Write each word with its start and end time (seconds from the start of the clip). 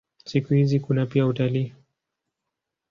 Siku 0.25 0.53
hizi 0.53 0.79
kuna 0.79 1.05
pia 1.05 1.25
utalii. 1.27 1.73